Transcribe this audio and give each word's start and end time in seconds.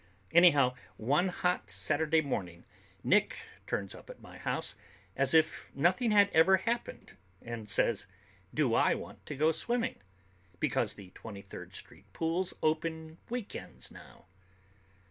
Anyhow, 0.33 0.73
one 0.97 1.27
hot 1.27 1.69
Saturday 1.69 2.21
morning 2.21 2.65
Nick 3.03 3.37
turns 3.67 3.93
up 3.93 4.09
at 4.09 4.19
my 4.19 4.39
house 4.39 4.75
as 5.15 5.31
if 5.31 5.65
nothing 5.75 6.09
had 6.09 6.31
ever 6.31 6.57
happened 6.57 7.15
and 7.39 7.69
says 7.69 8.07
do 8.51 8.73
I 8.73 8.95
want 8.95 9.23
to 9.27 9.35
go 9.35 9.51
swimming, 9.51 10.01
because 10.59 10.95
the 10.95 11.11
Twenty 11.11 11.43
third 11.43 11.75
Street 11.75 12.11
pool's 12.13 12.51
open 12.63 13.19
weekends 13.29 13.91
now. 13.91 14.25